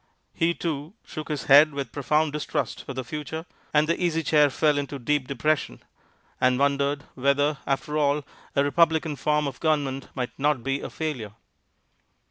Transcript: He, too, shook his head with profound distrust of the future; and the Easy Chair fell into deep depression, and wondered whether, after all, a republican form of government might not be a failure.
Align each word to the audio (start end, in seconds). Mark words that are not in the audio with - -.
He, 0.33 0.55
too, 0.55 0.95
shook 1.05 1.27
his 1.29 1.43
head 1.43 1.75
with 1.75 1.91
profound 1.91 2.33
distrust 2.33 2.85
of 2.87 2.95
the 2.95 3.03
future; 3.03 3.45
and 3.71 3.87
the 3.87 4.03
Easy 4.03 4.23
Chair 4.23 4.49
fell 4.49 4.79
into 4.79 4.97
deep 4.97 5.27
depression, 5.27 5.83
and 6.39 6.57
wondered 6.57 7.03
whether, 7.13 7.59
after 7.67 7.99
all, 7.99 8.25
a 8.55 8.63
republican 8.63 9.15
form 9.15 9.45
of 9.45 9.59
government 9.59 10.07
might 10.15 10.31
not 10.39 10.63
be 10.63 10.81
a 10.81 10.89
failure. 10.89 11.33